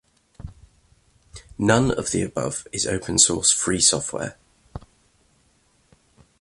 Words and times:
None 1.59 1.91
of 1.91 2.09
the 2.09 2.23
above 2.23 2.65
is 2.71 2.87
open 2.87 3.19
source 3.19 3.51
free 3.51 3.79
software. 3.79 4.35